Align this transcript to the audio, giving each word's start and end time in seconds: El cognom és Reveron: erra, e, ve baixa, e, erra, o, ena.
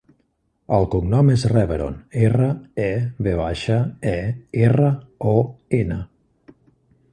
El 0.77 0.85
cognom 0.93 1.27
és 1.33 1.43
Reveron: 1.51 1.99
erra, 2.21 2.47
e, 2.87 2.89
ve 3.29 3.35
baixa, 3.41 3.79
e, 4.15 4.17
erra, 4.65 4.91
o, 5.35 5.37
ena. 5.85 6.03